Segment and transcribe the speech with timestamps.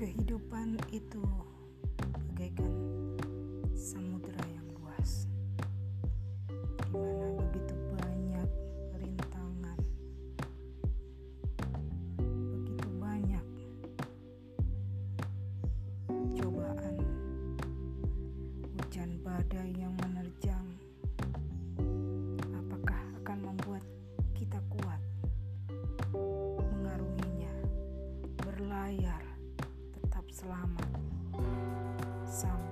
[0.00, 1.20] Kehidupan itu
[2.00, 2.72] bagaikan
[3.76, 5.28] samudera yang luas,
[6.48, 8.48] di mana begitu banyak
[8.96, 9.78] rintangan,
[12.16, 13.44] begitu banyak
[16.32, 16.96] cobaan,
[18.72, 20.64] hujan badai yang menerjang.
[22.56, 23.84] Apakah akan membuat
[24.32, 25.04] kita kuat?
[26.56, 27.52] Mengarunginya
[28.40, 29.20] berlayar
[30.40, 30.88] selamat.
[32.24, 32.69] Sampai